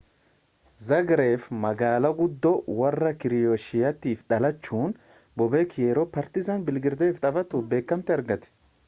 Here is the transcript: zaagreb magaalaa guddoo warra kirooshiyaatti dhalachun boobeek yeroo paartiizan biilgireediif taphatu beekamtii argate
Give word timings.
zaagreb 0.85 1.43
magaalaa 1.65 2.09
guddoo 2.21 2.53
warra 2.79 3.11
kirooshiyaatti 3.23 4.13
dhalachun 4.33 4.97
boobeek 5.43 5.77
yeroo 5.85 6.07
paartiizan 6.17 6.67
biilgireediif 6.71 7.21
taphatu 7.29 7.63
beekamtii 7.75 8.17
argate 8.19 8.55